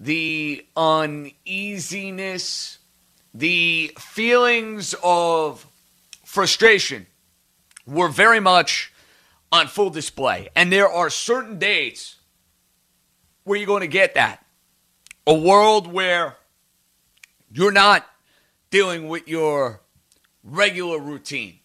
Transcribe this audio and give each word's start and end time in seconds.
the 0.00 0.64
uneasiness, 0.76 2.78
the 3.34 3.92
feelings 3.98 4.94
of 5.04 5.66
frustration 6.24 7.06
were 7.86 8.08
very 8.08 8.40
much 8.40 8.92
on 9.52 9.66
full 9.66 9.90
display. 9.90 10.48
And 10.56 10.72
there 10.72 10.88
are 10.88 11.10
certain 11.10 11.58
dates 11.58 12.16
where 13.44 13.58
you're 13.58 13.66
going 13.66 13.82
to 13.82 13.88
get 13.88 14.14
that. 14.14 14.42
A 15.26 15.34
world 15.34 15.86
where 15.86 16.36
you're 17.52 17.70
not 17.70 18.06
dealing 18.70 19.06
with 19.06 19.28
your 19.28 19.82
regular 20.42 20.98
routine. 20.98 21.58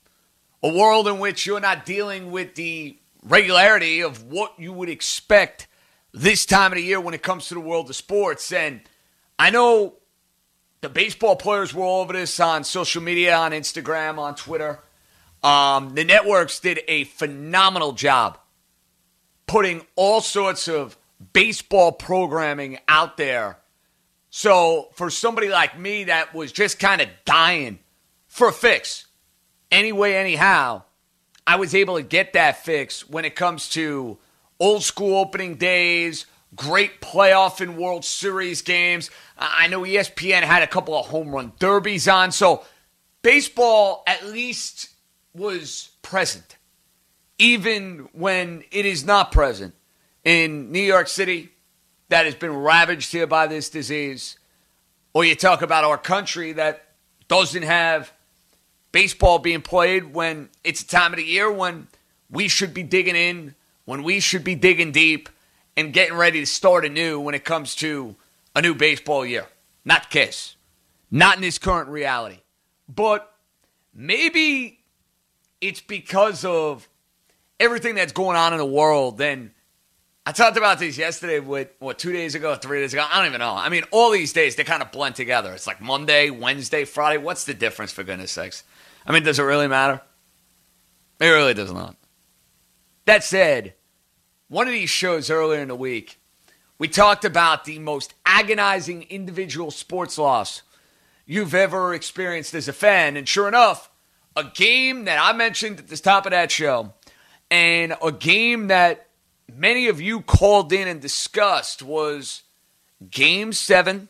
A 0.62 0.68
world 0.68 1.08
in 1.08 1.20
which 1.20 1.46
you're 1.46 1.62
not 1.62 1.86
dealing 1.86 2.32
with 2.32 2.56
the 2.56 2.98
regularity 3.24 4.02
of 4.02 4.24
what 4.24 4.54
you 4.58 4.74
would 4.74 4.90
expect 4.90 5.68
this 6.16 6.46
time 6.46 6.72
of 6.72 6.78
the 6.78 6.84
year 6.84 7.00
when 7.00 7.14
it 7.14 7.22
comes 7.22 7.50
to 7.50 7.54
the 7.54 7.60
world 7.60 7.90
of 7.90 7.96
sports. 7.96 8.52
And 8.52 8.82
I 9.38 9.50
know 9.50 9.96
the 10.82 10.90
baseball 10.90 11.36
players 11.36 11.74
were 11.74 11.84
all 11.84 12.02
over 12.02 12.14
this 12.14 12.40
on 12.40 12.64
social 12.64 13.04
media, 13.04 13.36
on 13.36 13.52
Instagram, 13.52 14.18
on 14.18 14.36
Twitter. 14.36 14.80
Um, 15.44 15.94
the 15.94 16.06
networks 16.06 16.60
did 16.60 16.80
a 16.88 17.04
phenomenal 17.04 17.92
job 17.92 18.40
putting 19.46 19.86
all 19.96 20.22
sorts 20.22 20.68
of 20.68 20.98
baseball 21.34 21.92
programming 21.92 22.80
out 22.88 23.18
there. 23.18 23.58
So 24.30 24.90
for 24.94 25.10
somebody 25.10 25.50
like 25.50 25.78
me 25.78 26.06
that 26.06 26.34
was 26.34 26.52
just 26.52 26.80
kind 26.80 27.02
of 27.02 27.10
dying 27.26 27.80
for 28.28 28.48
a 28.48 28.54
fix, 28.54 29.06
anyway, 29.72 30.14
anyhow, 30.14 30.84
I 31.46 31.58
was 31.58 31.76
able 31.76 31.98
to 31.98 32.04
get 32.04 32.34
that 32.34 32.64
fix 32.64 33.08
when 33.08 33.26
it 33.26 33.36
comes 33.36 33.70
to 33.70 34.18
old 34.60 34.84
school 34.84 35.18
opening 35.18 35.56
days, 35.56 36.26
great 36.56 37.02
playoff 37.02 37.62
and 37.62 37.78
World 37.78 38.06
Series 38.06 38.62
games. 38.62 39.10
I 39.38 39.68
know 39.68 39.82
ESPN 39.82 40.42
had 40.42 40.64
a 40.64 40.68
couple 40.68 40.98
of 40.98 41.08
home 41.08 41.34
run 41.34 41.54
derbies 41.60 42.08
on, 42.08 42.32
so 42.32 42.64
baseball 43.22 44.04
at 44.08 44.26
least 44.26 44.90
was 45.34 45.90
present, 46.02 46.58
even 47.38 48.08
when 48.14 48.64
it 48.72 48.86
is 48.86 49.06
not 49.06 49.32
present 49.32 49.74
in 50.24 50.72
New 50.72 50.82
York 50.82 51.08
City 51.08 51.50
that 52.10 52.26
has 52.26 52.36
been 52.36 52.56
ravaged 52.56 53.12
here 53.12 53.28
by 53.28 53.48
this 53.48 53.70
disease. 53.70 54.38
Or 55.14 55.26
you 55.26 55.36
talk 55.36 55.62
about 55.62 55.84
our 55.84 55.98
country 55.98 56.54
that 56.54 56.86
doesn't 57.28 57.64
have 57.64 58.12
baseball 58.92 59.40
being 59.40 59.62
played 59.62 60.14
when 60.14 60.50
it's 60.64 60.82
a 60.82 60.88
time 60.88 61.12
of 61.14 61.18
the 61.18 61.26
year 61.26 61.52
when 61.52 61.88
we 62.30 62.48
should 62.48 62.74
be 62.74 62.84
digging 62.84 63.16
in 63.16 63.56
when 63.86 64.04
we 64.04 64.20
should 64.20 64.44
be 64.44 64.56
digging 64.56 64.92
deep 64.92 65.30
and 65.78 65.94
getting 65.94 66.16
ready 66.16 66.40
to 66.40 66.46
start 66.46 66.86
anew 66.86 67.20
when 67.20 67.36
it 67.36 67.46
comes 67.46 67.76
to 67.76 68.16
a 68.56 68.62
new 68.62 68.76
baseball 68.76 69.26
year. 69.26 69.48
Not 69.84 70.10
case. 70.10 70.56
Not 71.12 71.36
in 71.36 71.42
this 71.42 71.58
current 71.58 71.90
reality. 71.90 72.40
But 72.88 73.32
maybe 73.94 74.80
it's 75.62 75.82
because 75.82 76.44
of 76.44 76.88
everything 77.60 77.96
that's 77.96 78.14
going 78.14 78.38
on 78.38 78.54
in 78.54 78.60
the 78.60 78.66
world. 78.66 79.18
Then 79.18 79.52
I 80.26 80.32
talked 80.32 80.58
about 80.58 80.80
this 80.80 80.98
yesterday 80.98 81.40
with, 81.40 81.70
what, 81.80 82.00
two 82.00 82.12
days 82.12 82.36
ago, 82.36 82.56
three 82.56 82.82
days 82.82 82.94
ago? 82.94 83.06
I 83.08 83.20
don't 83.20 83.28
even 83.28 83.40
know. 83.40 83.54
I 83.54 83.70
mean, 83.70 83.84
all 83.92 84.12
these 84.12 84.34
days, 84.34 84.56
they 84.56 84.64
kind 84.64 84.82
of 84.82 84.92
blend 84.92 85.16
together. 85.16 85.54
It's 85.54 85.68
like 85.68 85.82
Monday, 85.82 86.30
Wednesday, 86.32 86.84
Friday. 86.86 87.18
What's 87.18 87.44
the 87.44 87.54
difference, 87.54 87.92
for 87.92 88.04
goodness 88.04 88.32
sakes? 88.32 88.64
I 89.06 89.12
mean, 89.12 89.24
does 89.24 89.38
it 89.38 89.44
really 89.44 89.68
matter? 89.68 90.02
It 91.20 91.28
really 91.28 91.54
does 91.54 91.72
not. 91.72 91.96
That 93.06 93.24
said, 93.24 93.76
one 94.48 94.68
of 94.68 94.74
these 94.74 94.90
shows 94.90 95.30
earlier 95.30 95.62
in 95.62 95.68
the 95.68 95.76
week, 95.76 96.20
we 96.78 96.88
talked 96.88 97.24
about 97.24 97.66
the 97.66 97.80
most 97.80 98.14
agonizing 98.26 99.04
individual 99.04 99.72
sports 99.72 100.18
loss 100.18 100.64
you've 101.26 101.56
ever 101.56 101.94
experienced 101.94 102.54
as 102.54 102.68
a 102.68 102.74
fan. 102.74 103.16
And 103.16 103.28
sure 103.28 103.48
enough, 103.48 103.90
a 104.36 104.44
game 104.44 105.06
that 105.06 105.20
I 105.22 105.34
mentioned 105.34 105.80
at 105.80 105.88
the 105.88 105.98
top 105.98 106.26
of 106.26 106.32
that 106.32 106.52
show, 106.52 106.94
and 107.50 107.96
a 108.04 108.12
game 108.12 108.68
that 108.68 109.08
many 109.54 109.88
of 109.88 110.02
you 110.02 110.22
called 110.22 110.74
in 110.74 110.88
and 110.88 111.00
discussed 111.00 111.82
was 111.82 112.44
Game 113.10 113.54
7 113.54 114.10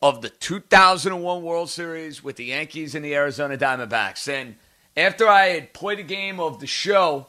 of 0.00 0.22
the 0.22 0.30
2001 0.30 1.42
World 1.42 1.70
Series 1.70 2.24
with 2.24 2.36
the 2.36 2.46
Yankees 2.46 2.94
and 2.94 3.04
the 3.04 3.14
Arizona 3.14 3.56
Diamondbacks. 3.58 4.28
And 4.28 4.56
after 4.96 5.28
I 5.28 5.48
had 5.48 5.72
played 5.72 5.98
a 5.98 6.04
game 6.04 6.40
of 6.40 6.60
the 6.60 6.66
show, 6.66 7.26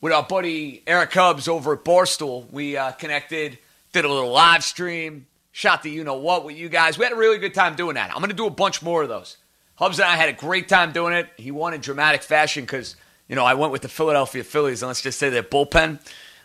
with 0.00 0.12
our 0.12 0.22
buddy 0.22 0.82
Eric 0.86 1.12
Hubbs 1.12 1.48
over 1.48 1.74
at 1.74 1.84
Barstool. 1.84 2.50
We 2.50 2.76
uh, 2.76 2.92
connected, 2.92 3.58
did 3.92 4.04
a 4.04 4.08
little 4.08 4.30
live 4.30 4.64
stream, 4.64 5.26
shot 5.52 5.82
the 5.82 5.90
you 5.90 6.04
know 6.04 6.18
what 6.18 6.44
with 6.44 6.56
you 6.56 6.68
guys. 6.68 6.98
We 6.98 7.04
had 7.04 7.12
a 7.12 7.16
really 7.16 7.38
good 7.38 7.54
time 7.54 7.76
doing 7.76 7.94
that. 7.94 8.10
I'm 8.10 8.18
going 8.18 8.30
to 8.30 8.36
do 8.36 8.46
a 8.46 8.50
bunch 8.50 8.82
more 8.82 9.02
of 9.02 9.08
those. 9.08 9.38
Hubbs 9.76 9.98
and 9.98 10.08
I 10.08 10.16
had 10.16 10.28
a 10.28 10.32
great 10.32 10.68
time 10.68 10.92
doing 10.92 11.12
it. 11.12 11.28
He 11.36 11.50
won 11.50 11.74
in 11.74 11.80
dramatic 11.80 12.22
fashion 12.22 12.64
because, 12.64 12.96
you 13.28 13.36
know, 13.36 13.44
I 13.44 13.54
went 13.54 13.72
with 13.72 13.82
the 13.82 13.88
Philadelphia 13.88 14.42
Phillies, 14.42 14.82
and 14.82 14.88
let's 14.88 15.02
just 15.02 15.18
say 15.18 15.28
their 15.28 15.42
bullpen 15.42 16.00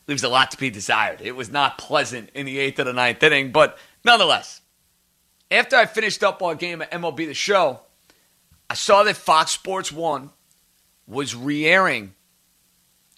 leaves 0.08 0.24
a 0.24 0.30
lot 0.30 0.52
to 0.52 0.58
be 0.58 0.70
desired. 0.70 1.22
It 1.22 1.36
was 1.36 1.50
not 1.50 1.78
pleasant 1.78 2.30
in 2.34 2.46
the 2.46 2.60
eighth 2.60 2.80
or 2.80 2.84
the 2.84 2.94
ninth 2.94 3.24
inning, 3.24 3.52
but 3.52 3.78
nonetheless, 4.04 4.62
after 5.50 5.76
I 5.76 5.86
finished 5.86 6.24
up 6.24 6.42
our 6.42 6.56
game 6.56 6.82
at 6.82 6.92
MLB 6.92 7.28
The 7.28 7.34
Show, 7.34 7.82
I 8.70 8.74
saw 8.74 9.04
that 9.04 9.18
Fox 9.18 9.52
Sports 9.52 9.92
1 9.92 10.30
was 11.08 11.36
re 11.36 11.66
airing 11.66 12.16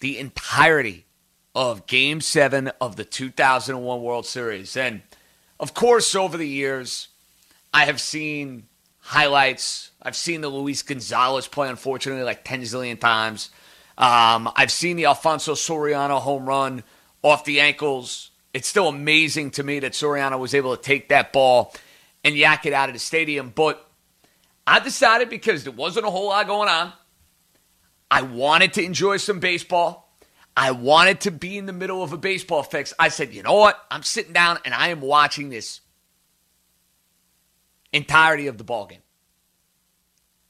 the 0.04 0.18
entirety 0.18 1.06
of 1.54 1.86
Game 1.86 2.20
7 2.20 2.70
of 2.78 2.96
the 2.96 3.06
2001 3.06 4.02
World 4.02 4.26
Series. 4.26 4.76
And 4.76 5.00
of 5.58 5.72
course, 5.72 6.14
over 6.14 6.36
the 6.36 6.46
years, 6.46 7.08
I 7.72 7.86
have 7.86 7.98
seen 7.98 8.64
highlights. 8.98 9.92
I've 10.02 10.14
seen 10.14 10.42
the 10.42 10.50
Luis 10.50 10.82
Gonzalez 10.82 11.48
play, 11.48 11.70
unfortunately, 11.70 12.22
like 12.22 12.44
10 12.44 12.60
zillion 12.64 13.00
times. 13.00 13.48
Um, 13.96 14.52
I've 14.54 14.70
seen 14.70 14.96
the 14.96 15.06
Alfonso 15.06 15.54
Soriano 15.54 16.20
home 16.20 16.44
run 16.44 16.84
off 17.22 17.46
the 17.46 17.60
ankles. 17.60 18.30
It's 18.52 18.68
still 18.68 18.88
amazing 18.88 19.52
to 19.52 19.62
me 19.62 19.80
that 19.80 19.92
Soriano 19.92 20.38
was 20.38 20.52
able 20.52 20.76
to 20.76 20.82
take 20.82 21.08
that 21.08 21.32
ball 21.32 21.74
and 22.22 22.36
yak 22.36 22.66
it 22.66 22.74
out 22.74 22.90
of 22.90 22.94
the 22.94 22.98
stadium. 22.98 23.54
But 23.54 23.82
I 24.66 24.80
decided 24.80 25.30
because 25.30 25.64
there 25.64 25.72
wasn't 25.72 26.04
a 26.04 26.10
whole 26.10 26.28
lot 26.28 26.46
going 26.46 26.68
on, 26.68 26.92
I 28.14 28.22
wanted 28.22 28.74
to 28.74 28.84
enjoy 28.84 29.16
some 29.16 29.40
baseball. 29.40 30.16
I 30.56 30.70
wanted 30.70 31.22
to 31.22 31.32
be 31.32 31.58
in 31.58 31.66
the 31.66 31.72
middle 31.72 32.00
of 32.00 32.12
a 32.12 32.16
baseball 32.16 32.62
fix. 32.62 32.94
I 32.96 33.08
said, 33.08 33.34
you 33.34 33.42
know 33.42 33.54
what? 33.54 33.76
I'm 33.90 34.04
sitting 34.04 34.32
down 34.32 34.60
and 34.64 34.72
I 34.72 34.90
am 34.90 35.00
watching 35.00 35.48
this 35.48 35.80
entirety 37.92 38.46
of 38.46 38.56
the 38.56 38.62
ball 38.62 38.86
game. 38.86 39.02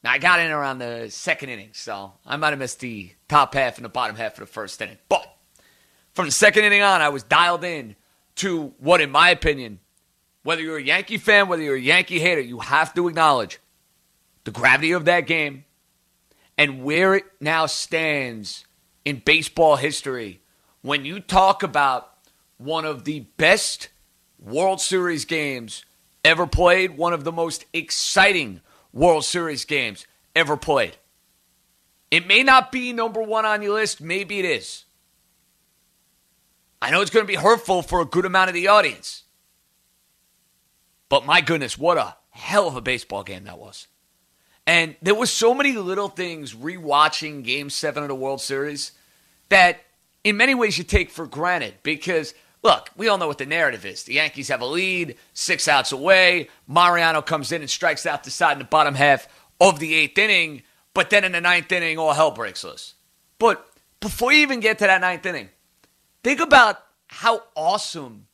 Now 0.03 0.13
I 0.13 0.19
got 0.19 0.41
in 0.41 0.51
around 0.51 0.77
the 0.77 1.07
second 1.09 1.49
inning, 1.49 1.71
so 1.73 2.13
I 2.27 2.37
might 2.37 2.51
have 2.51 2.59
missed 2.59 2.81
the 2.81 3.13
top 3.31 3.55
half 3.55 3.79
and 3.79 3.85
the 3.87 3.89
bottom 3.89 4.15
half 4.15 4.35
of 4.35 4.41
the 4.41 4.47
first 4.47 4.83
inning. 4.83 4.99
But 5.09 5.27
from 6.13 6.27
the 6.27 6.33
second 6.33 6.65
inning 6.65 6.83
on, 6.83 7.01
I 7.01 7.09
was 7.09 7.23
dialed 7.23 7.65
in 7.65 7.97
to 8.37 8.75
what, 8.77 9.01
in 9.01 9.11
my 9.11 9.31
opinion, 9.31 9.81
whether 10.43 10.61
you're 10.61 10.77
a 10.77 10.83
Yankee 10.83 11.17
fan, 11.17 11.49
whether 11.49 11.63
you're 11.63 11.77
a 11.77 11.81
Yankee 11.81 12.19
hater, 12.19 12.43
you 12.43 12.59
have 12.59 12.93
to 12.93 13.09
acknowledge 13.09 13.59
the 14.45 14.51
gravity 14.51 14.93
of 14.93 15.07
that 15.07 15.27
game 15.27 15.64
and 16.57 16.85
where 16.85 17.15
it 17.15 17.25
now 17.41 17.67
stands 17.67 18.65
in 19.05 19.23
baseball 19.25 19.77
history 19.77 20.41
when 20.83 21.05
you 21.05 21.21
talk 21.21 21.63
about 21.63 22.11
one 22.59 22.85
of 22.85 23.05
the 23.05 23.21
best 23.37 23.89
World 24.39 24.81
Series 24.81 25.25
games 25.25 25.85
ever 26.25 26.47
played, 26.47 26.97
one 26.97 27.13
of 27.13 27.25
the 27.25 27.33
most 27.33 27.65
exciting 27.73 28.61
World 28.93 29.25
Series 29.25 29.65
games 29.65 30.07
ever 30.37 30.57
played. 30.57 30.97
It 32.11 32.27
may 32.27 32.43
not 32.43 32.71
be 32.71 32.93
number 32.93 33.23
one 33.23 33.45
on 33.45 33.63
your 33.63 33.75
list, 33.75 34.01
maybe 34.01 34.39
it 34.39 34.45
is. 34.45 34.85
I 36.81 36.91
know 36.91 37.01
it's 37.01 37.11
going 37.11 37.25
to 37.25 37.33
be 37.33 37.35
hurtful 37.35 37.83
for 37.83 38.01
a 38.01 38.05
good 38.05 38.27
amount 38.27 38.51
of 38.51 38.55
the 38.55 38.69
audience. 38.69 39.23
But 41.09 41.25
my 41.25 41.41
goodness, 41.41 41.79
what 41.79 41.97
a 41.97 42.17
hell 42.31 42.69
of 42.69 42.77
a 42.77 42.83
baseball 42.83 43.23
game 43.23 43.45
that 43.45 43.59
was. 43.59 43.87
And 44.67 44.97
there 45.03 45.15
was 45.15 45.31
so 45.31 45.55
many 45.55 45.73
little 45.73 46.09
things 46.09 46.55
rewatching 46.55 47.45
game 47.45 47.69
7 47.69 48.03
of 48.03 48.09
the 48.09 48.15
World 48.15 48.41
Series 48.41 48.93
that 49.51 49.81
in 50.23 50.37
many 50.37 50.55
ways 50.55 50.79
you 50.79 50.85
take 50.85 51.11
for 51.11 51.27
granted 51.27 51.75
because 51.83 52.35
look, 52.63 52.89
we 52.97 53.07
all 53.09 53.19
know 53.19 53.29
what 53.29 53.39
the 53.39 53.47
narrative 53.47 53.85
is. 53.85 54.05
The 54.05 54.15
Yankees 54.15 54.49
have 54.49 54.63
a 54.63 54.67
lead, 54.67 55.17
6 55.35 55.69
outs 55.69 55.93
away, 55.93 56.49
Mariano 56.67 57.23
comes 57.23 57.53
in 57.53 57.61
and 57.61 57.71
strikes 57.71 58.07
out 58.07 58.25
the 58.25 58.31
side 58.31 58.55
in 58.55 58.59
the 58.59 58.65
bottom 58.65 58.95
half 58.95 59.29
of 59.61 59.79
the 59.79 60.09
8th 60.09 60.19
inning, 60.19 60.63
but 60.95 61.11
then 61.11 61.25
in 61.25 61.33
the 61.33 61.41
ninth 61.41 61.71
inning 61.71 61.99
all 61.99 62.15
hell 62.15 62.31
breaks 62.31 62.65
loose. 62.65 62.95
But 63.39 63.69
before 64.01 64.33
you 64.33 64.41
even 64.41 64.61
get 64.61 64.79
to 64.79 64.87
that 64.87 65.03
ninth 65.03 65.27
inning, 65.27 65.51
think 66.25 66.41
about 66.41 66.83
how 67.07 67.43
awesome 67.55 68.27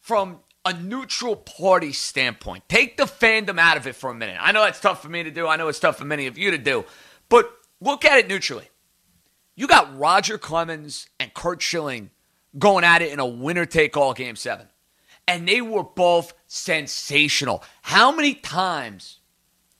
from 0.00 0.40
a 0.64 0.74
neutral 0.74 1.36
party 1.36 1.92
standpoint. 1.92 2.68
Take 2.68 2.96
the 2.96 3.04
fandom 3.04 3.58
out 3.58 3.76
of 3.76 3.86
it 3.86 3.94
for 3.94 4.10
a 4.10 4.14
minute. 4.14 4.36
I 4.38 4.52
know 4.52 4.62
that's 4.62 4.80
tough 4.80 5.02
for 5.02 5.08
me 5.08 5.22
to 5.22 5.30
do. 5.30 5.46
I 5.46 5.56
know 5.56 5.68
it's 5.68 5.80
tough 5.80 5.98
for 5.98 6.04
many 6.04 6.26
of 6.26 6.36
you 6.36 6.50
to 6.50 6.58
do. 6.58 6.84
But 7.28 7.50
look 7.80 8.04
at 8.04 8.18
it 8.18 8.28
neutrally. 8.28 8.68
You 9.56 9.66
got 9.66 9.98
Roger 9.98 10.38
Clemens 10.38 11.08
and 11.18 11.32
Curt 11.32 11.62
Schilling 11.62 12.10
going 12.58 12.84
at 12.84 13.02
it 13.02 13.12
in 13.12 13.20
a 13.20 13.26
winner 13.26 13.66
take 13.66 13.96
all 13.96 14.12
game 14.12 14.36
seven. 14.36 14.68
And 15.26 15.46
they 15.46 15.60
were 15.60 15.84
both 15.84 16.34
sensational. 16.46 17.62
How 17.82 18.10
many 18.12 18.34
times 18.34 19.20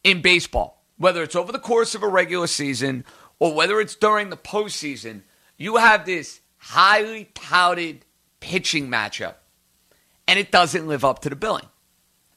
in 0.04 0.22
baseball, 0.22 0.84
whether 0.96 1.22
it's 1.22 1.36
over 1.36 1.50
the 1.50 1.58
course 1.58 1.94
of 1.94 2.02
a 2.02 2.08
regular 2.08 2.46
season 2.46 3.04
or 3.38 3.54
whether 3.54 3.80
it's 3.80 3.96
during 3.96 4.30
the 4.30 4.36
postseason, 4.36 5.22
you 5.56 5.76
have 5.76 6.06
this 6.06 6.40
highly 6.56 7.30
touted 7.34 8.04
pitching 8.38 8.88
matchup 8.88 9.34
and 10.30 10.38
it 10.38 10.52
doesn't 10.52 10.86
live 10.86 11.04
up 11.04 11.18
to 11.22 11.28
the 11.28 11.34
billing. 11.34 11.66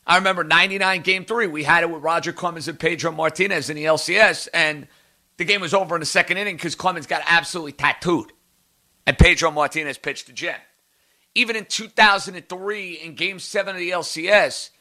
I 0.07 0.17
remember 0.17 0.43
99 0.43 1.03
game 1.03 1.25
three, 1.25 1.45
we 1.45 1.63
had 1.63 1.83
it 1.83 1.91
with 1.91 2.01
Roger 2.01 2.33
Clemens 2.33 2.67
and 2.67 2.79
Pedro 2.79 3.11
Martinez 3.11 3.69
in 3.69 3.75
the 3.75 3.85
LCS, 3.85 4.47
and 4.51 4.87
the 5.37 5.45
game 5.45 5.61
was 5.61 5.75
over 5.75 5.95
in 5.95 5.99
the 5.99 6.07
second 6.07 6.37
inning 6.37 6.55
because 6.55 6.73
Clemens 6.73 7.05
got 7.05 7.21
absolutely 7.27 7.73
tattooed, 7.73 8.33
and 9.05 9.15
Pedro 9.15 9.51
Martinez 9.51 9.99
pitched 9.99 10.25
to 10.25 10.33
gem. 10.33 10.55
Even 11.35 11.55
in 11.55 11.65
2003, 11.65 12.93
in 12.93 13.13
game 13.13 13.37
seven 13.37 13.75
of 13.75 13.79
the 13.79 13.91
LCS, 13.91 14.71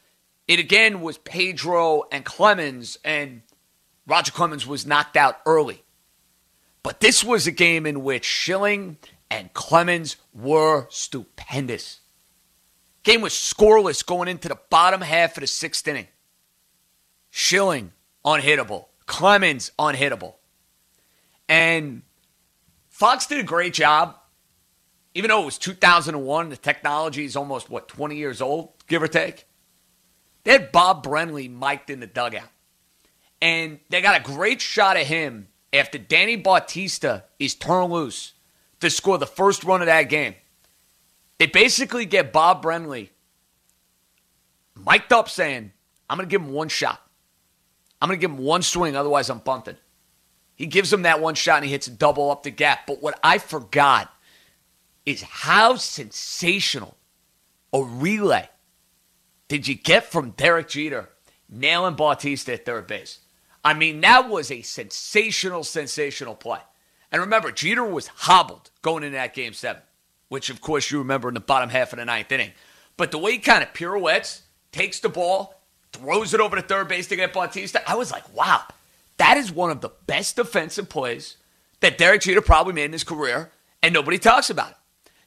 it 0.48 0.58
again 0.58 1.02
was 1.02 1.18
Pedro 1.18 2.04
and 2.10 2.24
Clemens, 2.24 2.96
and 3.04 3.42
Roger 4.06 4.32
Clemens 4.32 4.66
was 4.66 4.86
knocked 4.86 5.18
out 5.18 5.36
early. 5.44 5.84
But 6.82 7.00
this 7.00 7.22
was 7.22 7.46
a 7.46 7.52
game 7.52 7.84
in 7.84 8.04
which 8.04 8.24
Schilling 8.24 8.96
and 9.30 9.52
Clemens 9.52 10.16
were 10.32 10.86
stupendous. 10.88 12.00
Game 13.02 13.20
was 13.20 13.32
scoreless 13.32 14.04
going 14.04 14.28
into 14.28 14.48
the 14.48 14.58
bottom 14.70 15.00
half 15.00 15.36
of 15.36 15.40
the 15.40 15.46
sixth 15.46 15.86
inning. 15.88 16.08
Schilling, 17.30 17.92
unhittable. 18.24 18.86
Clemens, 19.06 19.72
unhittable. 19.78 20.34
And 21.48 22.02
Fox 22.88 23.26
did 23.26 23.40
a 23.40 23.42
great 23.42 23.74
job. 23.74 24.16
Even 25.14 25.28
though 25.28 25.42
it 25.42 25.46
was 25.46 25.58
2001, 25.58 26.48
the 26.48 26.56
technology 26.56 27.24
is 27.24 27.36
almost, 27.36 27.68
what, 27.68 27.88
20 27.88 28.16
years 28.16 28.40
old, 28.40 28.70
give 28.86 29.02
or 29.02 29.08
take? 29.08 29.46
They 30.44 30.52
had 30.52 30.72
Bob 30.72 31.04
Brenly 31.04 31.50
mic'd 31.50 31.90
in 31.90 32.00
the 32.00 32.06
dugout. 32.06 32.48
And 33.40 33.80
they 33.90 34.00
got 34.00 34.20
a 34.20 34.22
great 34.22 34.60
shot 34.60 34.96
of 34.96 35.06
him 35.06 35.48
after 35.72 35.98
Danny 35.98 36.36
Bautista 36.36 37.24
is 37.38 37.54
turned 37.54 37.92
loose 37.92 38.34
to 38.80 38.88
score 38.88 39.18
the 39.18 39.26
first 39.26 39.64
run 39.64 39.80
of 39.80 39.86
that 39.86 40.04
game. 40.04 40.34
They 41.42 41.46
basically 41.46 42.06
get 42.06 42.32
Bob 42.32 42.62
Brenly 42.62 43.08
mic'd 44.76 45.12
up 45.12 45.28
saying, 45.28 45.72
I'm 46.08 46.16
going 46.16 46.28
to 46.28 46.30
give 46.30 46.40
him 46.40 46.52
one 46.52 46.68
shot. 46.68 47.04
I'm 48.00 48.08
going 48.08 48.16
to 48.16 48.20
give 48.20 48.30
him 48.30 48.44
one 48.44 48.62
swing, 48.62 48.94
otherwise 48.94 49.28
I'm 49.28 49.40
bunted. 49.40 49.78
He 50.54 50.66
gives 50.66 50.92
him 50.92 51.02
that 51.02 51.20
one 51.20 51.34
shot 51.34 51.56
and 51.56 51.64
he 51.64 51.72
hits 51.72 51.88
a 51.88 51.90
double 51.90 52.30
up 52.30 52.44
the 52.44 52.52
gap. 52.52 52.86
But 52.86 53.02
what 53.02 53.18
I 53.24 53.38
forgot 53.38 54.14
is 55.04 55.22
how 55.22 55.74
sensational 55.74 56.96
a 57.72 57.82
relay 57.82 58.48
did 59.48 59.66
you 59.66 59.74
get 59.74 60.12
from 60.12 60.30
Derek 60.30 60.68
Jeter 60.68 61.08
nailing 61.48 61.96
Bautista 61.96 62.52
at 62.52 62.64
third 62.64 62.86
base? 62.86 63.18
I 63.64 63.74
mean, 63.74 64.00
that 64.02 64.28
was 64.28 64.52
a 64.52 64.62
sensational, 64.62 65.64
sensational 65.64 66.36
play. 66.36 66.60
And 67.10 67.20
remember, 67.20 67.50
Jeter 67.50 67.84
was 67.84 68.06
hobbled 68.06 68.70
going 68.80 69.02
into 69.02 69.16
that 69.16 69.34
game 69.34 69.54
seven 69.54 69.82
which 70.32 70.48
of 70.48 70.62
course 70.62 70.90
you 70.90 70.96
remember 70.96 71.28
in 71.28 71.34
the 71.34 71.40
bottom 71.40 71.68
half 71.68 71.92
of 71.92 71.98
the 71.98 72.04
ninth 72.06 72.32
inning. 72.32 72.52
But 72.96 73.10
the 73.10 73.18
way 73.18 73.32
he 73.32 73.38
kind 73.38 73.62
of 73.62 73.74
pirouettes, 73.74 74.40
takes 74.72 74.98
the 74.98 75.10
ball, 75.10 75.60
throws 75.92 76.32
it 76.32 76.40
over 76.40 76.56
to 76.56 76.62
third 76.62 76.88
base 76.88 77.06
to 77.08 77.16
get 77.16 77.34
Bautista, 77.34 77.86
I 77.86 77.96
was 77.96 78.10
like, 78.10 78.34
wow, 78.34 78.62
that 79.18 79.36
is 79.36 79.52
one 79.52 79.70
of 79.70 79.82
the 79.82 79.90
best 80.06 80.36
defensive 80.36 80.88
plays 80.88 81.36
that 81.80 81.98
Derek 81.98 82.22
Jeter 82.22 82.40
probably 82.40 82.72
made 82.72 82.86
in 82.86 82.92
his 82.92 83.04
career, 83.04 83.50
and 83.82 83.92
nobody 83.92 84.18
talks 84.18 84.48
about 84.48 84.70
it. 84.70 84.76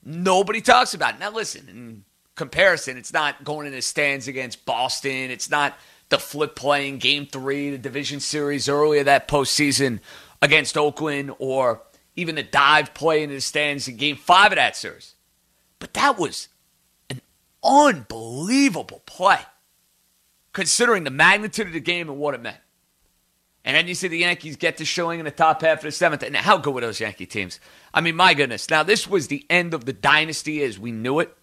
Nobody 0.04 0.60
talks 0.60 0.96
about 0.96 1.13
it. 1.13 1.19
Now, 1.19 1.30
listen, 1.30 1.69
in 1.69 2.04
comparison, 2.34 2.98
it's 2.98 3.13
not 3.13 3.44
going 3.44 3.68
in 3.68 3.74
the 3.74 3.84
stands 3.84 4.28
against 4.28 4.66
Boston. 4.66 5.30
It's 5.30 5.51
not 5.51 5.78
the 6.10 6.18
flip 6.18 6.56
playing 6.56 6.98
game 6.98 7.28
three, 7.28 7.69
the 7.69 7.78
division 7.78 8.19
series 8.19 8.68
earlier 8.68 9.04
that 9.04 9.28
postseason 9.28 10.00
against 10.42 10.78
Oakland, 10.78 11.31
or 11.38 11.84
even 12.16 12.36
the 12.36 12.44
dive 12.44 12.94
play 12.94 13.24
into 13.24 13.36
the 13.36 13.42
stands 13.42 13.88
in 13.88 13.98
game 13.98 14.16
five 14.16 14.52
of 14.52 14.58
that 14.58 14.76
series. 14.76 15.16
But 15.80 15.94
that 15.94 16.18
was 16.18 16.48
an 17.10 17.22
unbelievable 17.64 19.02
play, 19.06 19.40
considering 20.54 21.04
the 21.04 21.10
magnitude 21.10 21.68
of 21.68 21.74
the 21.74 21.80
game 21.80 22.10
and 22.10 22.18
what 22.18 22.34
it 22.34 22.42
meant. 22.42 22.58
And 23.66 23.76
then 23.76 23.88
you 23.88 23.96
see 23.96 24.08
the 24.08 24.20
Yankees 24.20 24.58
get 24.58 24.78
to 24.78 24.86
Schilling 24.86 25.20
in 25.20 25.26
the 25.26 25.32
top 25.32 25.62
half 25.62 25.80
of 25.80 25.84
the 25.84 25.92
seventh. 25.92 26.22
And 26.22 26.36
how 26.36 26.58
good 26.58 26.74
were 26.74 26.82
those 26.82 27.00
Yankee 27.00 27.26
teams? 27.26 27.60
I 27.94 28.02
mean, 28.02 28.16
my 28.16 28.36
goodness. 28.36 28.70
Now, 28.70 28.84
this 28.84 29.08
was 29.08 29.28
the 29.28 29.44
end 29.50 29.74
of 29.74 29.86
the 29.86 29.94
dynasty 29.94 30.62
as 30.62 30.78
we 30.78 30.92
knew 30.92 31.20
it. 31.20 31.36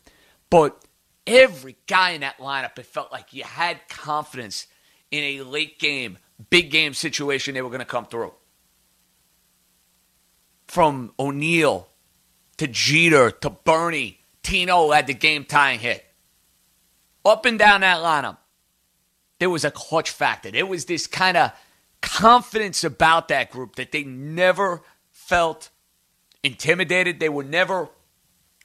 But 0.48 0.84
every 1.26 1.76
guy 1.88 2.10
in 2.10 2.20
that 2.20 2.38
lineup, 2.38 2.78
it 2.78 2.86
felt 2.86 3.10
like 3.10 3.32
you 3.32 3.42
had 3.42 3.80
confidence 3.88 4.68
in 5.10 5.24
a 5.24 5.42
late 5.42 5.80
game, 5.80 6.16
big 6.48 6.70
game 6.70 6.94
situation 6.94 7.54
they 7.54 7.62
were 7.62 7.70
going 7.70 7.80
to 7.80 7.84
come 7.84 8.06
through 8.06 8.32
from 10.66 11.12
O'Neill 11.18 11.88
to 12.56 12.66
Jeter 12.66 13.30
to 13.30 13.50
Bernie. 13.50 14.20
Tino 14.42 14.90
had 14.90 15.06
the 15.06 15.14
game 15.14 15.44
tying 15.44 15.80
hit. 15.80 16.04
Up 17.24 17.46
and 17.46 17.58
down 17.58 17.82
that 17.82 17.98
lineup, 17.98 18.38
there 19.38 19.50
was 19.50 19.64
a 19.64 19.70
clutch 19.70 20.10
factor. 20.10 20.50
There 20.50 20.66
was 20.66 20.86
this 20.86 21.06
kind 21.06 21.36
of 21.36 21.52
confidence 22.00 22.84
about 22.84 23.28
that 23.28 23.50
group 23.50 23.76
that 23.76 23.92
they 23.92 24.04
never 24.04 24.82
felt 25.10 25.70
intimidated. 26.42 27.20
They 27.20 27.28
were 27.28 27.44
never 27.44 27.88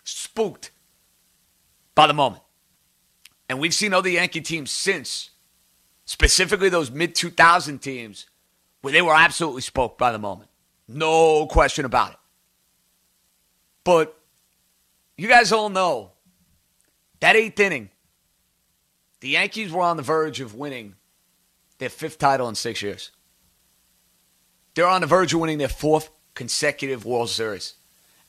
spooked 0.04 0.72
by 1.94 2.08
the 2.08 2.14
moment. 2.14 2.44
And 3.50 3.60
we've 3.60 3.74
seen 3.74 3.94
other 3.94 4.10
Yankee 4.10 4.42
teams 4.42 4.72
since, 4.72 5.32
specifically 6.06 6.70
those 6.70 6.92
mid 6.92 7.16
2000 7.16 7.80
teams, 7.80 8.26
where 8.82 8.94
they 8.94 9.02
were 9.02 9.16
absolutely 9.16 9.62
spooked 9.62 9.98
by 9.98 10.12
the 10.12 10.20
moment. 10.20 10.50
No 10.88 11.48
question 11.48 11.86
about 11.86 12.12
it. 12.12 12.18
But 13.84 14.18
you 15.18 15.28
guys 15.28 15.52
all 15.52 15.70
know 15.70 16.12
that 17.20 17.36
eighth 17.36 17.60
inning, 17.60 17.90
the 19.20 19.30
Yankees 19.30 19.72
were 19.72 19.82
on 19.82 19.98
the 19.98 20.04
verge 20.04 20.40
of 20.40 20.56
winning 20.56 20.96
their 21.80 21.90
fifth 21.90 22.20
title 22.20 22.48
in 22.48 22.56
six 22.56 22.82
years. 22.82 23.12
They're 24.76 24.88
on 24.88 25.02
the 25.02 25.08
verge 25.08 25.34
of 25.34 25.40
winning 25.40 25.58
their 25.58 25.68
fourth 25.68 26.10
consecutive 26.36 27.06
World 27.06 27.30
Series. 27.30 27.74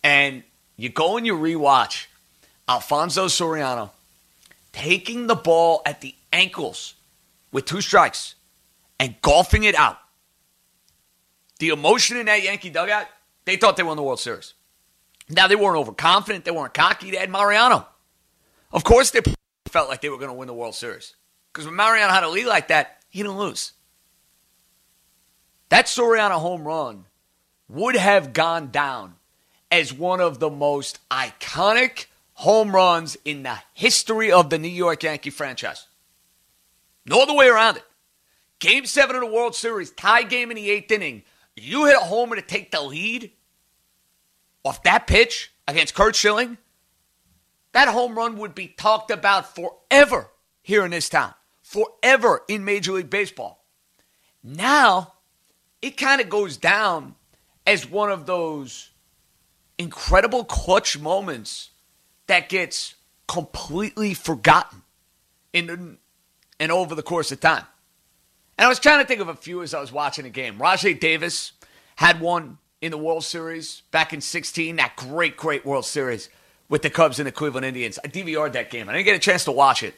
And 0.03 0.43
you 0.77 0.89
go 0.89 1.17
and 1.17 1.27
you 1.27 1.35
rewatch 1.37 2.07
Alfonso 2.69 3.27
Soriano 3.27 3.91
taking 4.73 5.27
the 5.27 5.35
ball 5.35 5.83
at 5.85 6.01
the 6.01 6.15
ankles 6.33 6.95
with 7.53 7.65
two 7.65 7.81
strikes 7.81 8.35
and 8.99 9.15
golfing 9.23 9.65
it 9.65 9.75
out 9.75 9.99
the 11.59 11.69
emotion 11.69 12.17
in 12.17 12.27
that 12.27 12.43
Yankee 12.43 12.71
dugout, 12.71 13.07
they 13.45 13.57
thought 13.57 13.77
they 13.77 13.83
won 13.83 13.97
the 13.97 14.03
World 14.03 14.21
Series. 14.21 14.55
Now, 15.29 15.47
they 15.47 15.57
weren't 15.57 15.77
overconfident. 15.77 16.45
They 16.45 16.51
weren't 16.51 16.75
cocky. 16.75 17.11
They 17.11 17.19
had 17.19 17.31
Mariano. 17.31 17.87
Of 18.73 18.85
course, 18.85 19.11
they 19.11 19.21
felt 19.69 19.89
like 19.89 20.01
they 20.01 20.09
were 20.09 20.17
going 20.17 20.31
to 20.31 20.35
win 20.35 20.49
the 20.49 20.55
World 20.55 20.75
Series. 20.75 21.15
Because 21.53 21.67
when 21.67 21.77
Mariano 21.77 22.13
had 22.13 22.25
a 22.25 22.29
lead 22.29 22.47
like 22.47 22.69
that, 22.69 23.03
he 23.09 23.23
didn't 23.23 23.39
lose. 23.39 23.73
That 25.69 25.87
Soriano 25.87 26.33
home 26.33 26.67
run 26.67 27.05
would 27.69 27.97
have 27.97 28.33
gone 28.33 28.71
down 28.71 29.15
as 29.71 29.93
one 29.93 30.21
of 30.21 30.39
the 30.39 30.51
most 30.51 30.99
iconic 31.11 32.07
home 32.35 32.75
runs 32.75 33.17
in 33.25 33.43
the 33.43 33.59
history 33.75 34.33
of 34.33 34.49
the 34.49 34.59
New 34.59 34.69
York 34.69 35.03
Yankee 35.03 35.31
franchise. 35.31 35.87
No 37.05 37.23
other 37.23 37.35
way 37.35 37.49
around 37.49 37.77
it. 37.79 37.85
Game 38.61 38.87
seven 38.87 39.17
of 39.17 39.23
the 39.23 39.31
World 39.31 39.55
Series, 39.55 39.91
tie 39.91 40.23
game 40.23 40.51
in 40.51 40.57
the 40.57 40.71
eighth 40.71 40.91
inning. 40.91 41.23
You 41.63 41.87
hit 41.87 41.97
a 41.97 42.01
homer 42.01 42.37
to 42.37 42.43
take 42.43 42.71
the 42.71 42.83
lead 42.83 43.33
off 44.65 44.83
that 44.83 45.07
pitch 45.07 45.53
against 45.67 45.95
Curt 45.95 46.17
Schilling. 46.17 46.59
That 47.73 47.89
home 47.89 48.17
run 48.17 48.39
would 48.39 48.55
be 48.55 48.69
talked 48.69 49.11
about 49.11 49.55
forever 49.55 50.31
here 50.63 50.85
in 50.85 50.91
this 50.91 51.09
town, 51.09 51.35
forever 51.63 52.43
in 52.49 52.65
Major 52.65 52.93
League 52.93 53.11
Baseball. 53.11 53.65
Now, 54.43 55.15
it 55.83 55.97
kind 55.97 56.21
of 56.21 56.29
goes 56.29 56.57
down 56.57 57.15
as 57.67 57.89
one 57.89 58.11
of 58.11 58.27
those 58.27 58.91
incredible 59.79 60.45
clutch 60.45 60.99
moments 60.99 61.71
that 62.27 62.49
gets 62.49 62.95
completely 63.27 64.15
forgotten 64.15 64.83
in 65.53 65.99
and 66.61 66.73
over 66.73 66.95
the 66.95 67.03
course 67.03 67.31
of 67.31 67.41
time. 67.41 67.65
And 68.59 68.67
I 68.67 68.69
was 68.69 68.81
trying 68.81 69.01
to 69.01 69.07
think 69.07 69.21
of 69.21 69.29
a 69.29 69.37
few 69.37 69.63
as 69.63 69.73
I 69.73 69.81
was 69.81 69.93
watching 69.93 70.25
the 70.25 70.31
game. 70.31 70.59
Rajai 70.59 70.99
Davis 70.99 71.53
had 71.97 72.21
one 72.21 72.59
in 72.81 72.91
the 72.91 72.99
World 72.99 73.25
Series 73.25 73.83
back 73.93 74.13
in 74.13 74.21
16, 74.21 74.77
that 74.77 74.97
great, 74.97 75.37
great 75.37 75.65
World 75.65 75.87
Series 75.87 76.29
with 76.69 76.83
the 76.83 76.91
Cubs 76.91 77.21
and 77.21 77.27
the 77.27 77.33
Cleveland 77.33 77.65
Indians. 77.65 78.01
I 78.05 78.09
DVR'd 78.09 78.55
that 78.55 78.71
game. 78.71 78.89
I 78.89 78.93
didn't 78.93 79.05
get 79.05 79.15
a 79.15 79.21
chance 79.21 79.45
to 79.45 79.53
watch 79.53 79.85
it, 79.85 79.95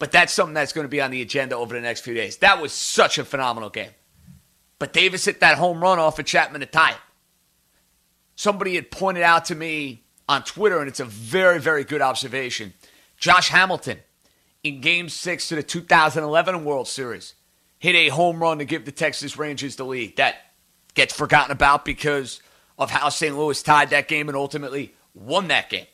but 0.00 0.10
that's 0.10 0.32
something 0.32 0.54
that's 0.54 0.72
going 0.72 0.84
to 0.84 0.90
be 0.90 1.00
on 1.00 1.12
the 1.12 1.22
agenda 1.22 1.56
over 1.56 1.74
the 1.74 1.80
next 1.80 2.00
few 2.00 2.14
days. 2.14 2.38
That 2.38 2.60
was 2.60 2.72
such 2.72 3.18
a 3.18 3.24
phenomenal 3.24 3.70
game. 3.70 3.90
But 4.80 4.92
Davis 4.92 5.24
hit 5.24 5.40
that 5.40 5.58
home 5.58 5.80
run 5.80 6.00
off 6.00 6.18
of 6.18 6.26
Chapman 6.26 6.62
to 6.62 6.66
tie 6.66 6.92
it. 6.92 6.96
Somebody 8.34 8.74
had 8.74 8.90
pointed 8.90 9.22
out 9.22 9.44
to 9.46 9.54
me 9.54 10.02
on 10.28 10.42
Twitter, 10.42 10.80
and 10.80 10.88
it's 10.88 11.00
a 11.00 11.04
very, 11.04 11.60
very 11.60 11.84
good 11.84 12.00
observation. 12.00 12.74
Josh 13.18 13.50
Hamilton 13.50 13.98
in 14.64 14.80
Game 14.80 15.08
6 15.08 15.48
to 15.48 15.54
the 15.54 15.62
2011 15.62 16.64
World 16.64 16.88
Series 16.88 17.34
hit 17.80 17.96
a 17.96 18.08
home 18.10 18.40
run 18.40 18.58
to 18.58 18.64
give 18.64 18.84
the 18.84 18.92
Texas 18.92 19.36
Rangers 19.36 19.74
the 19.74 19.84
lead. 19.84 20.18
That 20.18 20.36
gets 20.94 21.12
forgotten 21.12 21.50
about 21.50 21.84
because 21.84 22.40
of 22.78 22.90
how 22.90 23.08
St. 23.08 23.36
Louis 23.36 23.60
tied 23.60 23.90
that 23.90 24.06
game 24.06 24.28
and 24.28 24.36
ultimately 24.36 24.94
won 25.14 25.48
that 25.48 25.68
game. 25.68 25.86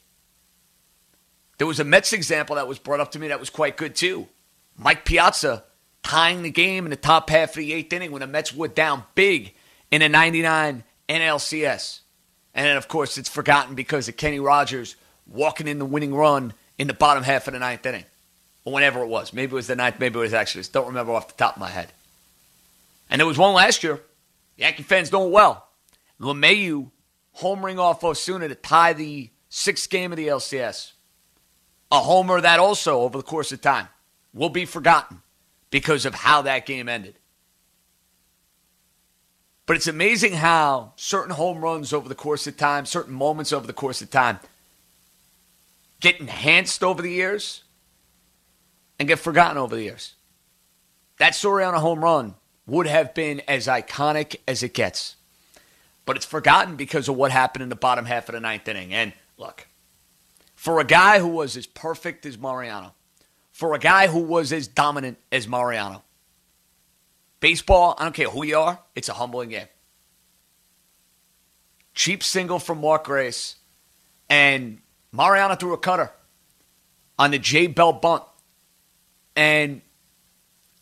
There 1.59 1.67
was 1.67 1.81
a 1.81 1.85
Mets 1.85 2.13
example 2.13 2.57
that 2.57 2.69
was 2.69 2.79
brought 2.79 3.01
up 3.01 3.13
to 3.13 3.19
me 3.19 3.29
that 3.29 3.41
was 3.41 3.49
quite 3.49 3.79
good 3.79 3.95
too. 3.95 4.29
Mike 4.77 5.07
Piazza 5.07 5.65
tying 6.03 6.43
the 6.43 6.51
game 6.51 6.85
in 6.85 6.91
the 6.91 6.97
top 6.97 7.31
half 7.31 7.51
of 7.51 7.57
the 7.57 7.73
eighth 7.73 7.93
inning 7.93 8.11
when 8.11 8.21
the 8.21 8.27
Mets 8.27 8.55
were 8.55 8.69
down 8.69 9.05
big 9.15 9.55
in 9.91 10.03
a 10.03 10.09
99 10.09 10.85
NLCS. 11.09 12.01
And 12.53 12.67
then, 12.67 12.77
of 12.77 12.89
course, 12.89 13.17
it's 13.17 13.29
forgotten 13.29 13.75
because 13.75 14.09
of 14.09 14.17
Kenny 14.17 14.41
Rogers 14.41 14.97
walking 15.27 15.69
in 15.69 15.79
the 15.79 15.85
winning 15.85 16.15
run 16.15 16.53
in 16.79 16.89
the 16.89 16.95
bottom 16.95 17.23
half 17.23 17.47
of 17.47 17.55
the 17.55 17.61
ninth 17.61 17.87
inning. 17.87 18.05
Or 18.67 18.73
whenever 18.73 19.01
it 19.01 19.07
was. 19.07 19.33
Maybe 19.33 19.53
it 19.53 19.55
was 19.55 19.69
the 19.69 19.77
ninth, 19.77 20.01
maybe 20.01 20.19
it 20.19 20.23
was 20.23 20.35
actually. 20.35 20.65
Don't 20.73 20.89
remember 20.89 21.13
off 21.13 21.29
the 21.29 21.35
top 21.35 21.55
of 21.55 21.61
my 21.61 21.71
head. 21.71 21.93
And 23.09 23.21
there 23.21 23.27
was 23.27 23.39
one 23.39 23.55
last 23.55 23.85
year. 23.85 24.01
Yankee 24.57 24.83
fans 24.83 25.09
it 25.13 25.31
well. 25.31 25.69
LeMahieu 26.21 26.91
homering 27.39 27.79
off 27.79 28.03
Osuna 28.03 28.49
to 28.49 28.57
tie 28.57 28.93
the 28.93 29.31
sixth 29.49 29.89
game 29.89 30.13
of 30.13 30.17
the 30.17 30.27
LCS. 30.27 30.93
A 31.93 32.01
homer 32.01 32.41
that 32.41 32.59
also, 32.59 33.03
over 33.03 33.17
the 33.17 33.23
course 33.23 33.53
of 33.53 33.61
time, 33.61 33.87
will 34.35 34.49
be 34.49 34.65
forgotten 34.65 35.23
because 35.71 36.05
of 36.05 36.15
how 36.15 36.43
that 36.43 36.67
game 36.67 36.89
ended. 36.89 37.15
But 39.67 39.77
it's 39.77 39.87
amazing 39.87 40.33
how 40.33 40.93
certain 40.97 41.35
home 41.35 41.61
runs 41.61 41.93
over 41.93 42.09
the 42.09 42.17
course 42.17 42.49
of 42.49 42.57
time, 42.57 42.85
certain 42.85 43.15
moments 43.15 43.53
over 43.53 43.67
the 43.67 43.73
course 43.73 44.03
of 44.03 44.11
time, 44.11 44.41
get 46.01 46.19
enhanced 46.19 46.83
over 46.83 47.01
the 47.01 47.13
years 47.13 47.63
and 48.99 49.09
get 49.09 49.19
forgotten 49.19 49.59
over 49.59 49.75
the 49.75 49.83
years. 49.83 50.15
That 51.19 51.33
Soriano 51.33 51.79
home 51.79 52.03
run 52.03 52.35
would 52.67 52.87
have 52.87 53.15
been 53.15 53.43
as 53.49 53.67
iconic 53.67 54.37
as 54.47 54.63
it 54.63 54.75
gets. 54.75 55.17
But 56.05 56.17
it's 56.17 56.27
forgotten 56.27 56.77
because 56.77 57.09
of 57.09 57.17
what 57.17 57.33
happened 57.33 57.63
in 57.63 57.69
the 57.69 57.77
bottom 57.77 58.05
half 58.05 58.29
of 58.29 58.35
the 58.35 58.41
ninth 58.41 58.69
inning. 58.69 58.95
And 58.95 59.13
look, 59.37 59.67
for 60.55 60.81
a 60.81 60.85
guy 60.85 61.19
who 61.19 61.29
was 61.29 61.57
as 61.57 61.67
perfect 61.67 62.27
as 62.27 62.39
Mariano, 62.39 62.95
for 63.53 63.75
a 63.75 63.79
guy 63.79 64.07
who 64.07 64.21
was 64.21 64.53
as 64.53 64.69
dominant 64.69 65.19
as 65.33 65.49
Mariano, 65.49 66.03
baseball, 67.41 67.95
I 67.99 68.05
don't 68.05 68.15
care 68.15 68.29
who 68.29 68.45
you 68.45 68.59
are, 68.59 68.79
it's 68.95 69.09
a 69.09 69.15
humbling 69.15 69.51
game. 69.51 69.69
Cheap 71.95 72.23
single 72.23 72.59
from 72.59 72.81
Mark 72.81 73.05
Grace, 73.05 73.57
and 74.29 74.79
Mariano 75.13 75.55
threw 75.55 75.73
a 75.73 75.79
cutter 75.79 76.13
on 77.19 77.31
the 77.31 77.39
Jay 77.39 77.67
Bell 77.67 77.93
bunt. 77.93 78.23
And 79.37 79.83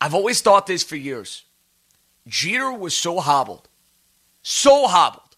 I've 0.00 0.14
always 0.14 0.40
thought 0.40 0.66
this 0.66 0.84
for 0.84 0.96
years. 0.96 1.42
Jeter 2.26 2.72
was 2.72 2.94
so 2.96 3.20
hobbled, 3.20 3.68
so 4.42 4.86
hobbled, 4.86 5.36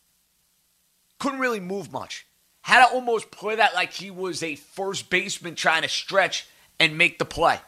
couldn't 1.19 1.41
really 1.41 1.59
move 1.59 1.91
much. 1.91 2.27
Had 2.63 2.87
to 2.87 2.95
almost 2.95 3.31
play 3.31 3.57
that 3.57 3.75
like 3.75 3.93
he 3.93 4.11
was 4.11 4.43
a 4.43 4.57
first 4.57 5.09
baseman 5.09 5.55
trying 5.55 5.83
to 5.83 5.89
stretch 5.89 6.47
and 6.79 6.99
make 6.99 7.19
the 7.19 7.25
play. 7.25 7.59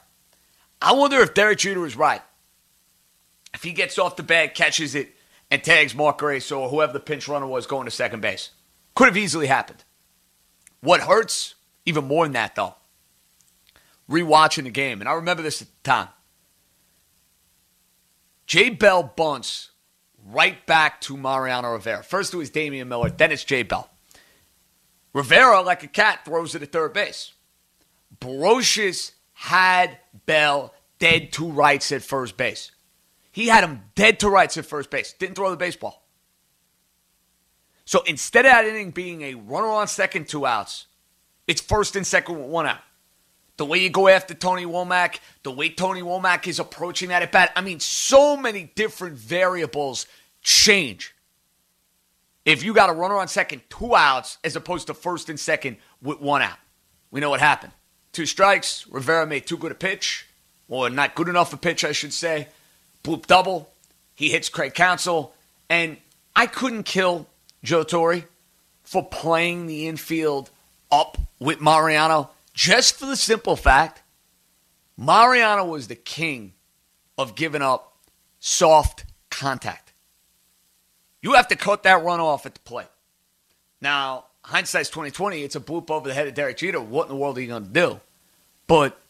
I 0.83 0.93
wonder 0.93 1.19
if 1.21 1.35
Derek 1.35 1.59
Jeter 1.59 1.85
is 1.87 1.97
right. 1.97 2.23
If 3.55 3.63
he 3.63 3.73
gets 3.73 3.99
off 3.99 4.17
the 4.17 4.23
bag, 4.23 4.55
catches 4.55 4.95
it, 4.95 5.15
and 5.51 5.65
tags 5.65 5.95
Mark 5.95 6.19
Grace 6.19 6.53
or 6.53 6.69
whoever 6.69 6.93
the 6.93 7.01
pinch 7.01 7.27
runner 7.27 7.47
was 7.47 7.67
going 7.67 7.87
to 7.87 7.91
second 7.91 8.21
base. 8.21 8.51
Could 8.95 9.07
have 9.07 9.17
easily 9.17 9.47
happened. 9.47 9.85
What 10.81 11.01
hurts 11.01 11.55
even 11.87 12.05
more 12.05 12.25
than 12.25 12.33
that, 12.33 12.55
though, 12.55 12.75
rewatching 14.09 14.65
the 14.65 14.71
game, 14.71 15.01
and 15.01 15.09
I 15.09 15.13
remember 15.15 15.43
this 15.43 15.63
at 15.63 15.69
the 15.69 15.91
time. 15.91 16.09
Jay 18.47 18.71
Bell 18.71 19.03
bunts 19.03 19.71
right 20.27 20.65
back 20.67 21.01
to 21.03 21.17
Mariano 21.17 21.73
Rivera. 21.73 22.03
First 22.03 22.33
it 22.33 22.39
was 22.39 22.51
Damian 22.51 22.89
Miller, 22.89 23.11
then 23.11 23.31
it's 23.31 23.45
Jay 23.45 23.63
Bell. 23.63 23.91
Rivera, 25.13 25.61
like 25.61 25.83
a 25.83 25.89
cat, 25.89 26.25
throws 26.25 26.55
it 26.55 26.63
at 26.63 26.73
third 26.73 26.93
base. 26.93 27.33
Brosius 28.21 29.13
had 29.35 29.99
Bell 30.27 30.75
dead 30.99 31.33
to 31.33 31.51
rights 31.51 31.93
at 31.93 32.03
first 32.03 32.37
base. 32.37 32.73
He 33.31 33.49
had 33.49 33.65
him 33.65 33.83
dead 33.95 34.21
to 34.21 34.29
rights 34.29 34.57
at 34.57 34.67
first 34.67 34.91
base. 34.91 35.13
Didn't 35.13 35.37
throw 35.37 35.51
the 35.51 35.57
baseball. 35.57 36.07
So 37.85 38.03
instead 38.07 38.45
of 38.45 38.53
that 38.53 38.65
inning 38.65 38.91
being 38.91 39.23
a 39.23 39.35
runner 39.35 39.69
on 39.69 39.89
second, 39.89 40.29
two 40.29 40.45
outs, 40.45 40.87
it's 41.47 41.61
first 41.61 41.97
and 41.97 42.07
second 42.07 42.39
with 42.39 42.51
one 42.51 42.67
out 42.67 42.81
the 43.59 43.67
way 43.67 43.79
you 43.79 43.91
go 43.91 44.09
after 44.09 44.35
Tony 44.35 44.65
Womack, 44.65 45.19
the 45.43 45.51
way 45.51 45.69
Tony 45.69 46.01
Womack 46.01 46.47
is 46.47 46.61
approaching 46.61 47.11
that 47.11 47.23
at 47.23 47.33
bat. 47.33 47.53
I 47.55 47.61
mean, 47.61 47.81
so 47.81 48.37
many 48.37 48.71
different 48.75 49.17
variables 49.17 50.07
change. 50.43 51.15
If 52.45 52.63
you 52.63 52.73
got 52.73 52.89
a 52.89 52.93
runner 52.93 53.17
on 53.17 53.29
second, 53.29 53.63
two 53.69 53.95
outs, 53.95 54.39
as 54.43 54.57
opposed 54.57 54.87
to 54.87 54.95
first 54.95 55.29
and 55.29 55.39
second 55.39 55.77
with 56.01 56.21
one 56.21 56.41
out. 56.41 56.57
We 57.11 57.21
know 57.21 57.31
what 57.31 57.41
happened. 57.41 57.73
Two 58.13 58.27
strikes. 58.27 58.87
Rivera 58.89 59.27
made 59.27 59.47
too 59.47 59.59
good 59.59 59.73
a 59.73 59.75
pitch, 59.75 60.27
or 60.69 60.89
not 60.89 61.17
good 61.17 61.29
enough 61.29 61.53
a 61.53 61.57
pitch, 61.57 61.85
I 61.85 61.93
should 61.93 62.13
say. 62.13 62.49
Bloop 63.03 63.27
double. 63.27 63.71
He 64.15 64.31
hits 64.31 64.49
Craig 64.49 64.75
Counsell. 64.75 65.35
And 65.69 65.97
I 66.37 66.47
couldn't 66.47 66.85
kill 66.85 67.27
Joe 67.65 67.83
Torre 67.83 68.23
for 68.85 69.05
playing 69.05 69.67
the 69.67 69.89
infield 69.89 70.51
up 70.93 71.19
with 71.41 71.61
Mariano 71.61 72.31
just 72.59 72.97
for 72.97 73.07
the 73.07 73.15
simple 73.15 73.55
fact 73.55 74.03
Mariano 74.97 75.65
was 75.65 75.87
the 75.87 75.95
king 75.95 76.55
of 77.17 77.37
giving 77.37 77.63
up 77.63 77.97
soft 78.41 79.05
contact. 79.31 79.93
You 81.23 81.35
have 81.35 81.47
to 81.49 81.57
cut 81.57 81.85
that 81.85 82.03
run 82.03 82.19
off 82.19 82.47
at 82.47 82.55
the 82.55 82.61
plate. 82.61 82.89
Now, 83.81 84.25
hindsight's 84.43 84.91
2020, 84.91 85.45
it's 85.45 85.55
a 85.55 85.61
bloop 85.61 85.89
over 85.89 86.09
the 86.09 86.15
head 86.15 86.27
of 86.27 86.35
Derek 86.35 86.57
Jeter. 86.57 86.81
What 86.81 87.05
in 87.05 87.11
the 87.11 87.17
world 87.17 87.39
are 87.39 87.41
you 87.41 87.47
going 87.47 87.67
to 87.67 87.71
do? 87.71 88.01
But 88.67 89.01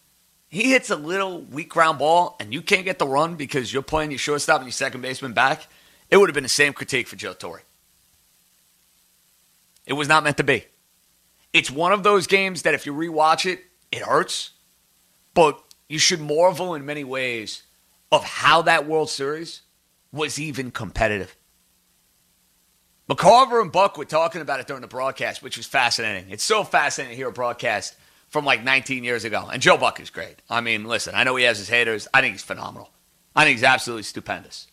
he 0.51 0.73
hits 0.73 0.91
a 0.91 0.97
little 0.97 1.41
weak 1.41 1.71
ground 1.71 1.99
ball 1.99 2.37
and 2.39 2.53
you 2.53 2.61
can't 2.61 2.85
get 2.85 2.99
the 2.99 3.09
run 3.09 3.37
because 3.37 3.73
you're 3.73 3.81
playing 3.81 4.11
your 4.11 4.19
shortstop 4.19 4.61
and 4.61 4.67
your 4.67 4.73
second 4.73 5.01
baseman 5.01 5.33
back. 5.33 5.67
It 6.11 6.19
would 6.19 6.29
have 6.29 6.35
been 6.35 6.43
the 6.43 6.51
same 6.51 6.75
critique 6.75 7.09
for 7.09 7.17
Joe 7.17 7.33
Torre. 7.33 7.63
It 9.87 9.95
was 9.95 10.07
not 10.07 10.23
meant 10.23 10.37
to 10.37 10.45
be. 10.45 10.67
It's 11.59 11.73
one 11.73 11.91
of 11.91 12.05
those 12.05 12.29
games 12.29 12.63
that 12.63 12.75
if 12.75 12.87
you 12.87 12.95
rewatch 12.95 13.45
it, 13.45 13.65
it 13.91 14.03
hurts. 14.03 14.53
But 15.35 15.61
you 15.89 15.99
should 15.99 16.21
marvel 16.21 16.77
in 16.77 16.87
many 16.87 17.03
ways 17.03 17.65
of 18.13 18.23
how 18.23 18.63
that 18.63 18.87
World 18.87 19.11
Series 19.11 19.63
was 20.13 20.39
even 20.39 20.71
competitive. 20.71 21.37
McCarver 23.11 23.61
and 23.61 23.73
Buck 23.73 23.99
were 23.99 24.05
talking 24.05 24.41
about 24.41 24.61
it 24.61 24.69
during 24.69 24.83
the 24.83 24.87
broadcast, 24.87 25.43
which 25.43 25.57
was 25.57 25.67
fascinating. 25.67 26.31
It's 26.31 26.45
so 26.45 26.63
fascinating 26.63 27.15
to 27.15 27.17
hear 27.17 27.29
a 27.29 27.33
broadcast 27.33 27.97
from 28.29 28.45
like 28.45 28.63
19 28.63 29.03
years 29.03 29.25
ago. 29.25 29.49
And 29.53 29.61
Joe 29.61 29.77
Buck 29.77 29.99
is 29.99 30.11
great. 30.11 30.41
I 30.49 30.61
mean, 30.61 30.85
listen, 30.85 31.17
I 31.17 31.25
know 31.25 31.35
he 31.35 31.43
has 31.43 31.59
his 31.59 31.69
haters. 31.69 32.07
I 32.15 32.21
think 32.21 32.35
he's 32.35 32.43
phenomenal. 32.45 32.93
I 33.35 33.43
think 33.43 33.57
he's 33.57 33.65
absolutely 33.65 34.05
stupendous. 34.05 34.69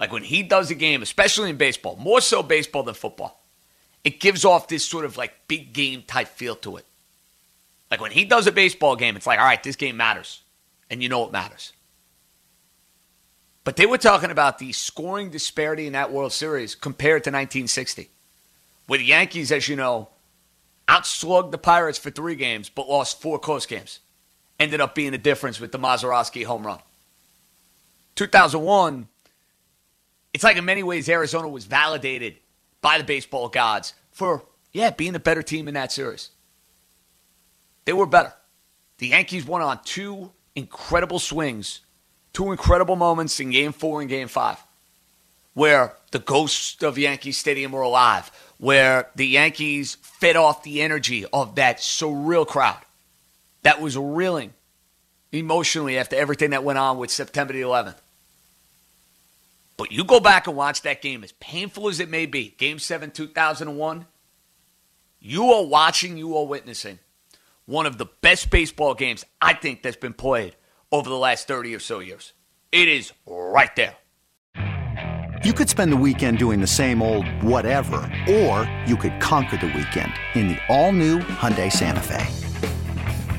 Like 0.00 0.10
when 0.10 0.22
he 0.22 0.42
does 0.42 0.70
a 0.70 0.74
game, 0.74 1.02
especially 1.02 1.50
in 1.50 1.56
baseball, 1.58 1.96
more 1.96 2.22
so 2.22 2.42
baseball 2.42 2.82
than 2.82 2.94
football, 2.94 3.45
it 4.06 4.20
gives 4.20 4.44
off 4.44 4.68
this 4.68 4.84
sort 4.84 5.04
of 5.04 5.16
like 5.16 5.48
big 5.48 5.72
game 5.72 6.04
type 6.06 6.28
feel 6.28 6.54
to 6.54 6.76
it. 6.76 6.86
Like 7.90 8.00
when 8.00 8.12
he 8.12 8.24
does 8.24 8.46
a 8.46 8.52
baseball 8.52 8.94
game, 8.94 9.16
it's 9.16 9.26
like, 9.26 9.40
all 9.40 9.44
right, 9.44 9.60
this 9.60 9.74
game 9.74 9.96
matters. 9.96 10.42
and 10.88 11.02
you 11.02 11.08
know 11.08 11.26
it 11.26 11.32
matters. 11.32 11.72
But 13.64 13.74
they 13.74 13.84
were 13.84 13.98
talking 13.98 14.30
about 14.30 14.60
the 14.60 14.70
scoring 14.70 15.30
disparity 15.30 15.88
in 15.88 15.94
that 15.94 16.12
World 16.12 16.32
Series 16.32 16.76
compared 16.76 17.24
to 17.24 17.30
1960, 17.30 18.08
where 18.86 19.00
the 19.00 19.04
Yankees, 19.04 19.50
as 19.50 19.68
you 19.68 19.74
know, 19.74 20.10
outslugged 20.86 21.50
the 21.50 21.58
Pirates 21.58 21.98
for 21.98 22.12
three 22.12 22.36
games 22.36 22.68
but 22.68 22.88
lost 22.88 23.20
four 23.20 23.40
close 23.40 23.66
games. 23.66 23.98
Ended 24.60 24.80
up 24.80 24.94
being 24.94 25.10
the 25.10 25.18
difference 25.18 25.58
with 25.58 25.72
the 25.72 25.80
Mazeroski 25.80 26.44
home 26.44 26.64
run. 26.64 26.78
2001, 28.14 29.08
it's 30.32 30.44
like 30.44 30.56
in 30.56 30.64
many 30.64 30.84
ways 30.84 31.08
Arizona 31.08 31.48
was 31.48 31.64
validated 31.64 32.36
by 32.86 32.98
the 32.98 33.04
baseball 33.04 33.48
gods 33.48 33.94
for, 34.12 34.44
yeah, 34.72 34.90
being 34.90 35.16
a 35.16 35.18
better 35.18 35.42
team 35.42 35.66
in 35.66 35.74
that 35.74 35.90
series. 35.90 36.30
They 37.84 37.92
were 37.92 38.06
better. 38.06 38.32
The 38.98 39.08
Yankees 39.08 39.44
won 39.44 39.60
on 39.60 39.80
two 39.82 40.30
incredible 40.54 41.18
swings, 41.18 41.80
two 42.32 42.52
incredible 42.52 42.94
moments 42.94 43.40
in 43.40 43.50
game 43.50 43.72
four 43.72 44.02
and 44.02 44.08
game 44.08 44.28
five, 44.28 44.64
where 45.52 45.94
the 46.12 46.20
ghosts 46.20 46.80
of 46.84 46.96
Yankee 46.96 47.32
Stadium 47.32 47.72
were 47.72 47.82
alive, 47.82 48.30
where 48.58 49.10
the 49.16 49.26
Yankees 49.26 49.96
fed 49.96 50.36
off 50.36 50.62
the 50.62 50.80
energy 50.80 51.26
of 51.32 51.56
that 51.56 51.78
surreal 51.78 52.46
crowd 52.46 52.78
that 53.62 53.80
was 53.80 53.98
reeling 53.98 54.54
emotionally 55.32 55.98
after 55.98 56.14
everything 56.14 56.50
that 56.50 56.62
went 56.62 56.78
on 56.78 56.98
with 56.98 57.10
September 57.10 57.52
the 57.52 57.62
11th. 57.62 57.96
But 59.76 59.92
you 59.92 60.04
go 60.04 60.20
back 60.20 60.46
and 60.46 60.56
watch 60.56 60.82
that 60.82 61.02
game, 61.02 61.22
as 61.22 61.32
painful 61.32 61.88
as 61.88 62.00
it 62.00 62.08
may 62.08 62.26
be, 62.26 62.54
Game 62.56 62.78
7, 62.78 63.10
2001, 63.10 64.06
you 65.20 65.52
are 65.52 65.64
watching, 65.64 66.16
you 66.16 66.36
are 66.36 66.46
witnessing 66.46 66.98
one 67.66 67.84
of 67.84 67.98
the 67.98 68.06
best 68.22 68.48
baseball 68.50 68.94
games 68.94 69.24
I 69.40 69.52
think 69.52 69.82
that's 69.82 69.96
been 69.96 70.14
played 70.14 70.56
over 70.92 71.10
the 71.10 71.16
last 71.16 71.48
30 71.48 71.74
or 71.74 71.80
so 71.80 71.98
years. 71.98 72.32
It 72.72 72.88
is 72.88 73.12
right 73.26 73.74
there. 73.76 73.96
You 75.44 75.52
could 75.52 75.68
spend 75.68 75.92
the 75.92 75.96
weekend 75.96 76.38
doing 76.38 76.60
the 76.60 76.66
same 76.66 77.02
old 77.02 77.28
whatever, 77.42 77.96
or 78.28 78.70
you 78.86 78.96
could 78.96 79.20
conquer 79.20 79.56
the 79.56 79.66
weekend 79.66 80.12
in 80.34 80.48
the 80.48 80.58
all-new 80.68 81.18
Hyundai 81.18 81.70
Santa 81.70 82.00
Fe. 82.00 82.24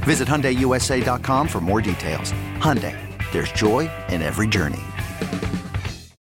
Visit 0.03 0.27
HyundaiUSA.com 0.27 1.48
for 1.48 1.60
more 1.60 1.82
details. 1.82 2.32
Hyundai, 2.60 2.96
there's 3.32 3.51
joy 3.51 3.89
in 4.10 4.22
every 4.22 4.48
journey. 4.48 4.84